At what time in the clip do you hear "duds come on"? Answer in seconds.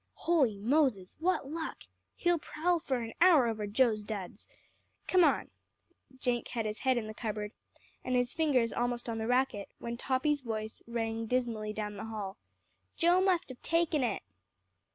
4.03-5.51